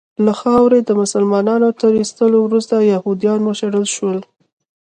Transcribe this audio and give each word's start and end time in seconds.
له 0.25 0.33
خاورې 0.39 0.79
د 0.83 0.89
مسلمانانو 1.01 1.67
تر 1.81 1.91
ایستلو 2.01 2.37
وروسته 2.43 2.75
یهودیان 2.93 3.39
وشړل 3.43 3.85
سول. 3.95 4.19